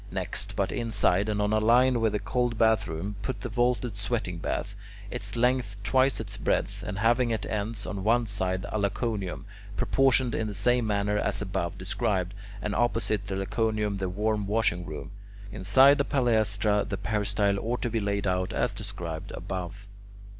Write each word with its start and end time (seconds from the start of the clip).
Next, 0.09 0.55
but 0.55 0.71
inside 0.71 1.29
and 1.29 1.39
on 1.39 1.53
a 1.53 1.59
line 1.59 2.01
with 2.01 2.13
the 2.13 2.19
cold 2.19 2.57
bath 2.57 2.87
room, 2.87 3.17
put 3.21 3.41
the 3.41 3.49
vaulted 3.49 3.95
sweating 3.95 4.39
bath 4.39 4.75
(I), 5.11 5.15
its 5.17 5.35
length 5.35 5.77
twice 5.83 6.19
its 6.19 6.37
breadth, 6.37 6.81
and 6.81 6.97
having 6.97 7.31
at 7.31 7.43
the 7.43 7.53
ends 7.53 7.85
on 7.85 8.03
one 8.03 8.25
side 8.25 8.65
a 8.71 8.79
Laconicum 8.79 9.43
(K), 9.45 9.45
proportioned 9.77 10.33
in 10.33 10.47
the 10.47 10.55
same 10.55 10.87
manner 10.87 11.19
as 11.19 11.39
above 11.39 11.77
described, 11.77 12.33
and 12.63 12.73
opposite 12.73 13.27
the 13.27 13.35
Laconicum 13.35 13.97
the 13.99 14.09
warm 14.09 14.47
washing 14.47 14.87
room 14.87 15.11
(L). 15.53 15.57
Inside 15.57 15.99
a 16.01 16.03
palaestra, 16.03 16.83
the 16.83 16.97
peristyle 16.97 17.59
ought 17.59 17.83
to 17.83 17.91
be 17.91 17.99
laid 17.99 18.25
out 18.25 18.53
as 18.53 18.73
described 18.73 19.29
above. 19.33 19.85